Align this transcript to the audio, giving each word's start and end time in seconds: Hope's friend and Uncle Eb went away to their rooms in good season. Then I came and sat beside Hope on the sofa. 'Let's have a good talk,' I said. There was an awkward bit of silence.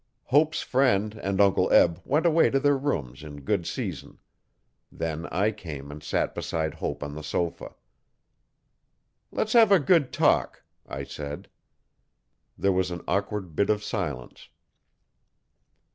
Hope's 0.23 0.63
friend 0.63 1.13
and 1.13 1.39
Uncle 1.39 1.71
Eb 1.71 2.01
went 2.05 2.25
away 2.25 2.49
to 2.49 2.59
their 2.59 2.75
rooms 2.75 3.21
in 3.23 3.41
good 3.41 3.67
season. 3.67 4.17
Then 4.91 5.27
I 5.27 5.51
came 5.51 5.91
and 5.91 6.01
sat 6.01 6.33
beside 6.33 6.73
Hope 6.73 7.03
on 7.03 7.13
the 7.13 7.21
sofa. 7.21 7.75
'Let's 9.31 9.53
have 9.53 9.71
a 9.71 9.77
good 9.79 10.11
talk,' 10.11 10.63
I 10.87 11.03
said. 11.03 11.49
There 12.57 12.71
was 12.73 12.89
an 12.89 13.03
awkward 13.07 13.55
bit 13.55 13.69
of 13.69 13.83
silence. 13.83 14.49